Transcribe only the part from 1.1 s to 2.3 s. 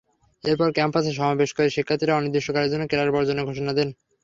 সমাবেশ করে শিক্ষার্থীরা